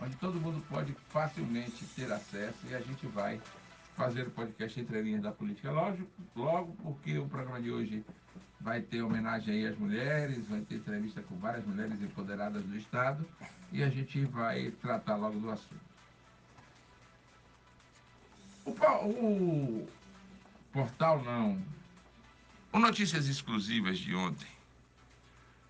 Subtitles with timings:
[0.00, 3.40] Onde todo mundo pode facilmente ter acesso e a gente vai
[3.96, 5.70] fazer o podcast Entre Linhas da Política.
[5.70, 8.04] Lógico, logo porque o programa de hoje
[8.60, 13.26] vai ter homenagem aí às mulheres, vai ter entrevista com várias mulheres empoderadas do Estado
[13.70, 15.92] e a gente vai tratar logo do assunto.
[18.64, 19.88] O, o
[20.72, 21.60] portal não.
[22.72, 24.48] O Notícias Exclusivas de ontem,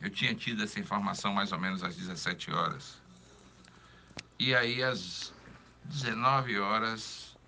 [0.01, 3.02] eu tinha tido essa informação mais ou menos às 17 horas.
[4.45, 5.33] E aí às
[5.85, 7.39] 19 horas,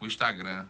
[0.00, 0.66] o Instagram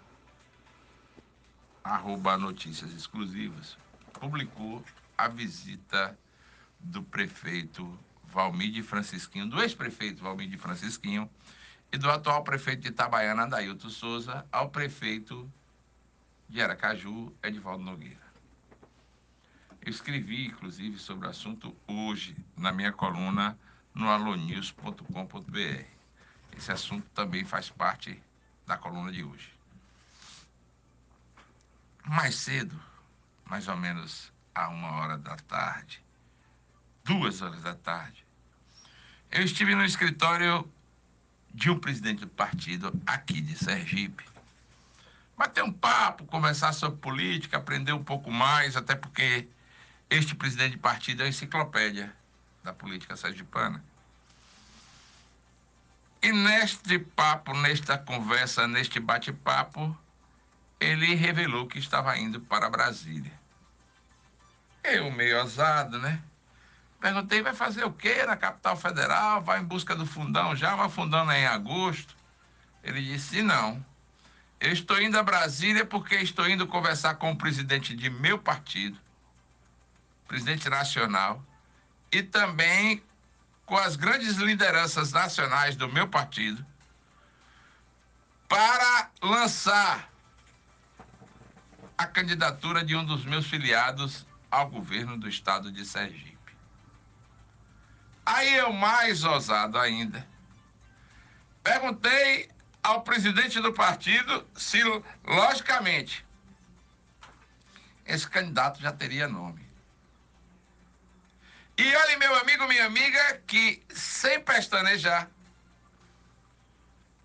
[1.85, 3.79] arroba notícias exclusivas,
[4.15, 4.85] publicou
[5.17, 6.19] a visita
[6.81, 11.31] do prefeito Valmir Francisquinho, do ex-prefeito Valmir Francisquinho
[11.93, 15.49] e do atual prefeito de Itabaiana, Adailton Souza, ao prefeito
[16.49, 18.27] de Aracaju, Edivaldo Nogueira.
[19.81, 23.57] Eu escrevi, inclusive, sobre o assunto hoje, na minha coluna
[23.99, 25.85] no alonews.com.br.
[26.57, 28.23] Esse assunto também faz parte
[28.67, 29.59] da coluna de hoje
[32.09, 32.75] mais cedo,
[33.45, 36.03] mais ou menos a uma hora da tarde,
[37.05, 38.25] duas horas da tarde,
[39.31, 40.69] eu estive no escritório
[41.53, 44.25] de um presidente do partido aqui de Sergipe.
[45.37, 49.47] Bater um papo, conversar sobre política, aprender um pouco mais, até porque
[50.09, 52.13] este presidente de partido é a enciclopédia
[52.69, 53.83] da política sergipana.
[56.21, 59.97] E neste papo, nesta conversa, neste bate-papo,
[60.79, 63.33] ele revelou que estava indo para Brasília.
[64.85, 66.23] Eu, meio ousado, né?
[67.01, 69.43] Perguntei, vai fazer o quê na capital federal?
[69.43, 70.89] Vai em busca do fundão já?
[70.89, 72.15] Fundão é em agosto.
[72.83, 73.85] Ele disse, não.
[74.61, 78.99] Eu estou indo a Brasília porque estou indo conversar com o presidente de meu partido,
[80.27, 81.43] presidente nacional,
[82.11, 83.03] e também
[83.67, 86.65] com as grandes lideranças nacionais do meu partido,
[88.49, 90.11] para lançar
[91.99, 96.39] a candidatura de um dos meus filiados ao governo do estado de Sergipe.
[98.25, 100.27] Aí eu, mais ousado ainda,
[101.63, 102.51] perguntei
[102.83, 104.81] ao presidente do partido se,
[105.27, 106.25] logicamente,
[108.07, 109.68] esse candidato já teria nome.
[111.79, 115.31] E olhe, meu amigo, minha amiga, que sem pestanejar,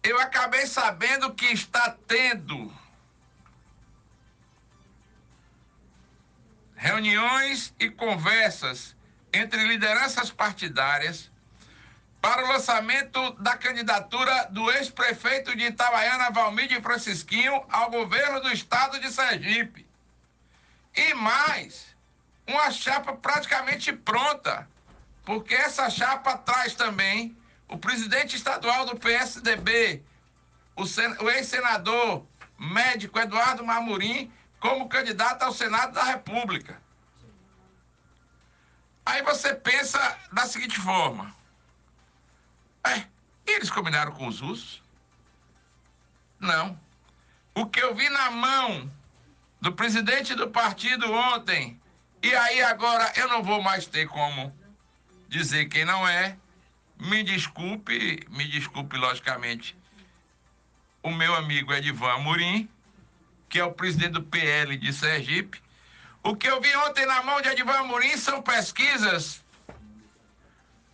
[0.04, 2.72] eu acabei sabendo que está tendo
[6.76, 8.96] reuniões e conversas
[9.34, 11.32] entre lideranças partidárias
[12.22, 18.52] para o lançamento da candidatura do ex-prefeito de Itabaiana, Valmir de Francisquinho, ao governo do
[18.52, 19.88] estado de Sergipe.
[20.96, 21.93] E mais,
[22.54, 24.68] uma chapa praticamente pronta,
[25.26, 27.36] porque essa chapa traz também
[27.68, 30.04] o presidente estadual do PSDB,
[30.76, 30.84] o,
[31.30, 32.26] ex-senador
[32.58, 36.82] médico Eduardo Marmurim, como candidato ao Senado da República.
[39.06, 41.36] Aí você pensa da seguinte forma:
[42.86, 43.06] é,
[43.46, 44.82] eles combinaram com os russos?
[46.40, 46.80] Não.
[47.56, 48.92] O que eu vi na mão
[49.62, 51.80] do presidente do partido ontem,
[52.24, 54.58] e aí agora eu não vou mais ter como
[55.28, 56.38] dizer quem não é.
[56.98, 59.76] Me desculpe, me desculpe logicamente,
[61.02, 62.70] o meu amigo Edivan Amorim,
[63.50, 65.62] que é o presidente do PL de Sergipe.
[66.24, 69.44] O que eu vi ontem na mão de Edivan Amorim são pesquisas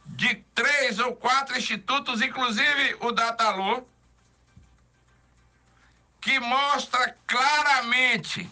[0.04, 3.88] de três ou quatro institutos, inclusive o Datalu,
[6.20, 8.50] que mostra claramente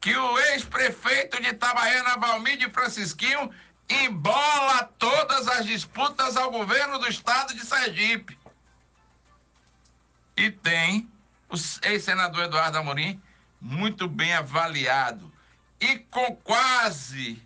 [0.00, 3.50] que o ex-prefeito de Itabaiana, Valmir de Francisquinho,
[3.88, 8.38] embola todas as disputas ao governo do estado de Sergipe.
[10.36, 11.10] E tem
[11.48, 13.20] o ex-senador Eduardo Amorim
[13.60, 15.32] muito bem avaliado
[15.80, 17.42] e com quase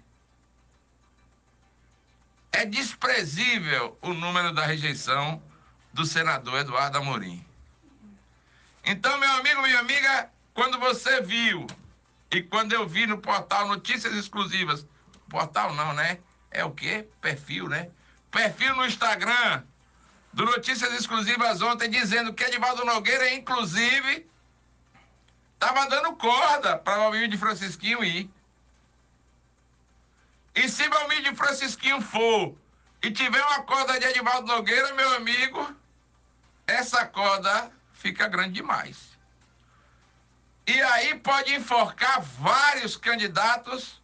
[2.50, 5.42] é desprezível o número da rejeição
[5.92, 7.44] do senador Eduardo Amorim.
[8.84, 11.66] Então, meu amigo, minha amiga, quando você viu
[12.32, 14.86] e quando eu vi no portal Notícias Exclusivas,
[15.28, 16.18] portal não, né?
[16.50, 17.06] É o quê?
[17.20, 17.90] Perfil, né?
[18.30, 19.62] Perfil no Instagram
[20.32, 24.26] do Notícias Exclusivas ontem, dizendo que Edivaldo Nogueira, inclusive,
[25.52, 28.30] estava dando corda para Valmir de Francisquinho ir.
[30.54, 32.56] E se Valmir de Francisquinho for
[33.02, 35.76] e tiver uma corda de Edivaldo Nogueira, meu amigo,
[36.66, 39.11] essa corda fica grande demais.
[40.66, 44.00] E aí pode enforcar vários candidatos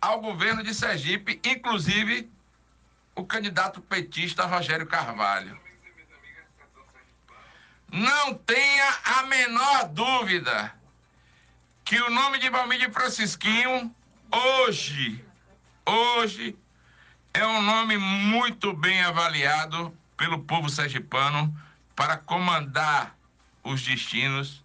[0.00, 2.30] ao governo de Sergipe, inclusive
[3.14, 5.58] o candidato petista Rogério Carvalho.
[7.90, 10.74] Não tenha a menor dúvida
[11.84, 13.94] que o nome de Valmir Francisquinho,
[14.30, 15.24] hoje,
[15.84, 16.56] hoje,
[17.34, 21.52] é um nome muito bem avaliado pelo povo sergipano
[21.96, 23.16] para comandar
[23.64, 24.62] os destinos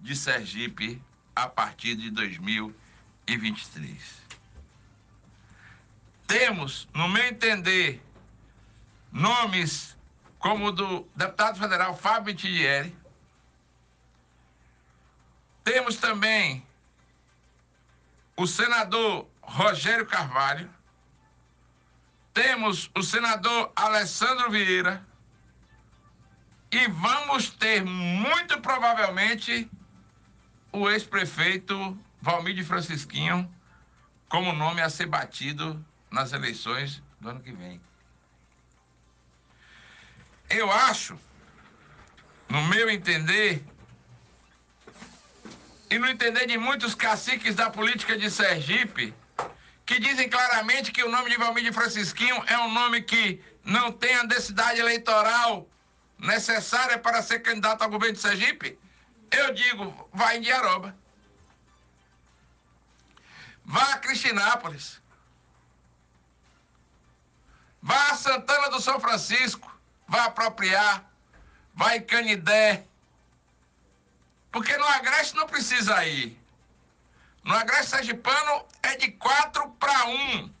[0.00, 1.02] de Sergipe
[1.34, 4.26] a partir de 2023.
[6.26, 8.02] Temos, no meu entender,
[9.12, 9.96] nomes
[10.38, 12.94] como o do deputado federal Fábio Tidieri.
[15.64, 16.66] Temos também
[18.36, 20.68] o senador Rogério Carvalho.
[22.34, 25.04] Temos o senador Alessandro Vieira.
[26.70, 29.70] E vamos ter, muito provavelmente,
[30.76, 33.50] o ex-prefeito Valmir de Francisquinho
[34.28, 37.80] como nome a ser batido nas eleições do ano que vem.
[40.50, 41.18] Eu acho,
[42.48, 43.64] no meu entender,
[45.90, 49.14] e no entender de muitos caciques da política de Sergipe,
[49.84, 53.90] que dizem claramente que o nome de Valmir de Francisquinho é um nome que não
[53.90, 55.68] tem a densidade eleitoral
[56.18, 58.78] necessária para ser candidato ao governo de Sergipe,
[59.30, 60.94] eu digo, vá em Diaroba.
[63.64, 65.00] Vá a Cristinápolis.
[67.82, 69.72] Vá a Santana do São Francisco,
[70.08, 71.04] vá apropriar,
[71.74, 72.84] vá em Canidé.
[74.50, 76.36] Porque no Agreste não precisa ir.
[77.44, 80.54] No Agreste Sergipano é de 4 para 1.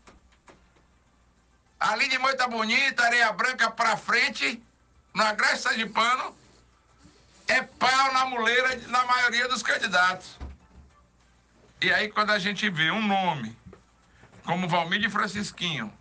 [1.80, 4.62] Ali de Moita Bonita, Areia Branca para frente,
[5.12, 6.36] no Agreste Sergipano,
[7.48, 10.38] é pau na muleira na maioria dos candidatos.
[11.80, 13.56] E aí, quando a gente vê um nome
[14.44, 15.92] como Valmir de Francisquinho,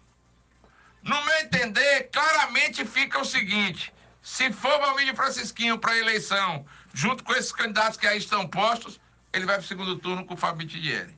[1.02, 7.24] no meu entender, claramente fica o seguinte: se for Valmir Francisquinho para a eleição, junto
[7.24, 9.00] com esses candidatos que aí estão postos,
[9.32, 11.16] ele vai para o segundo turno com o Fábio Tidieri.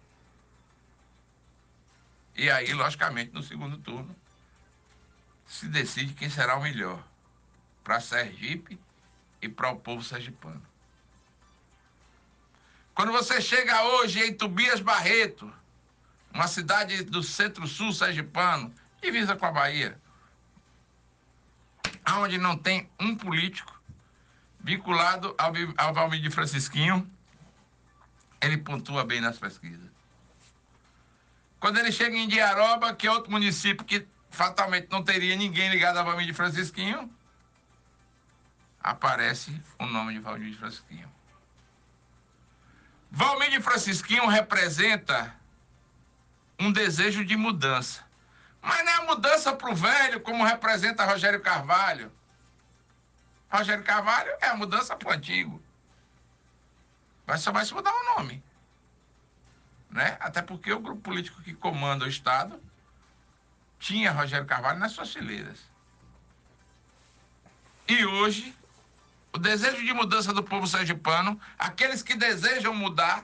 [2.36, 4.16] E aí, logicamente, no segundo turno,
[5.46, 7.02] se decide quem será o melhor
[7.84, 8.80] para Sergipe
[9.42, 10.62] e para o povo sergipano.
[12.94, 15.54] Quando você chega hoje em Tobias Barreto,
[16.34, 20.00] uma cidade do centro-sul sergipano, divisa com a Bahia,
[22.16, 23.80] onde não tem um político
[24.60, 27.10] vinculado ao, ao Valmir de Francisquinho,
[28.42, 29.88] ele pontua bem nas pesquisas.
[31.60, 35.98] Quando ele chega em Diaroba, que é outro município que fatalmente não teria ninguém ligado
[35.98, 37.12] ao Valmir de Francisquinho,
[38.90, 41.12] aparece o nome de Valmir de Francisquinho.
[43.12, 45.36] Valmir de Francisquinho representa
[46.58, 48.06] um desejo de mudança.
[48.62, 52.12] Mas não é mudança para o velho, como representa Rogério Carvalho.
[53.50, 55.62] Rogério Carvalho é a mudança para o antigo.
[57.26, 58.44] Mas só vai se mudar o nome.
[59.90, 60.18] Né?
[60.20, 62.62] Até porque o grupo político que comanda o Estado
[63.80, 65.60] tinha Rogério Carvalho nas suas fileiras.
[67.88, 68.58] E hoje,
[69.38, 73.24] o desejo de mudança do povo sergipano, aqueles que desejam mudar,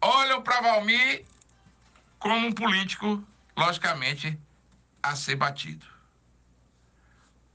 [0.00, 1.24] olham para Valmir
[2.20, 3.22] como um político
[3.56, 4.38] logicamente,
[5.02, 5.84] a ser batido.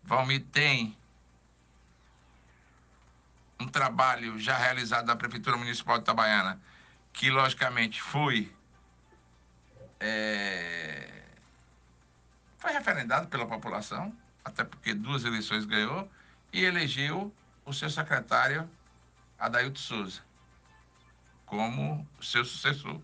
[0.04, 0.98] Valmir tem
[3.58, 6.60] um trabalho já realizado da Prefeitura Municipal de Itabaiana,
[7.13, 8.54] que logicamente foi
[9.98, 11.24] é,
[12.58, 14.13] foi referendado pela população,
[14.44, 16.10] até porque duas eleições ganhou,
[16.51, 17.34] e elegeu
[17.65, 18.70] o seu secretário,
[19.38, 20.22] Adailto Souza,
[21.46, 23.01] como seu sucessor.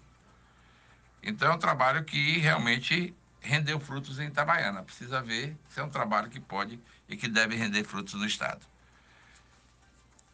[1.23, 4.83] Então é um trabalho que realmente rendeu frutos em Itabaiana.
[4.83, 8.65] Precisa ver se é um trabalho que pode e que deve render frutos no Estado.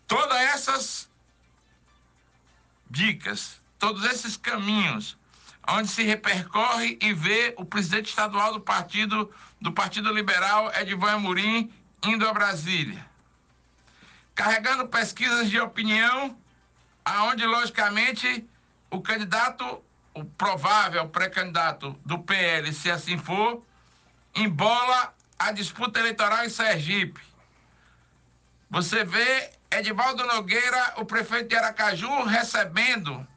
[0.08, 1.10] Todas essas
[2.90, 5.18] dicas, todos esses caminhos,
[5.68, 11.72] onde se repercorre e vê o presidente estadual do partido, do Partido Liberal, Edvan Amorim,
[12.06, 13.06] indo a Brasília.
[14.36, 16.38] Carregando pesquisas de opinião,
[17.06, 18.48] aonde, logicamente,
[18.90, 19.84] o candidato
[20.14, 23.64] o provável pré-candidato do PL, se assim for,
[24.36, 27.22] embola a disputa eleitoral em Sergipe.
[28.70, 33.28] Você vê Edivaldo Nogueira, o prefeito de Aracaju, recebendo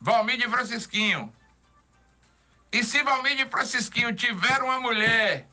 [0.00, 1.32] Valmir de Francisquinho.
[2.70, 5.47] E se Valmir de Francisquinho tiver uma mulher,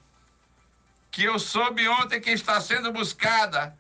[1.16, 3.74] que eu soube ontem que está sendo buscada,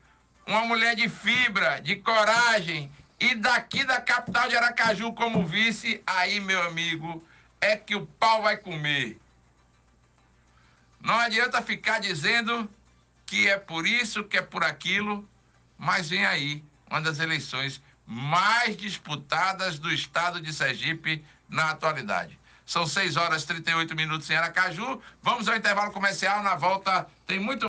[0.47, 2.89] uma mulher de fibra, de coragem,
[3.19, 7.21] e daqui da capital de Aracaju como vice, aí, meu amigo,
[7.59, 9.19] é que o pau vai comer.
[11.01, 12.69] Não adianta ficar dizendo
[13.25, 15.27] que é por isso, que é por aquilo,
[15.77, 22.39] mas vem aí uma das eleições mais disputadas do estado de Sergipe na atualidade.
[22.65, 24.99] São 6 horas e 38 minutos em Aracaju.
[25.21, 26.41] Vamos ao intervalo comercial.
[26.41, 27.63] Na volta tem muito